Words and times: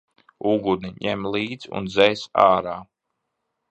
Uguni 0.51 0.91
ņem 1.07 1.29
līdz 1.37 1.71
un 1.81 1.93
dzēs 1.93 2.27
ārā! 2.49 2.79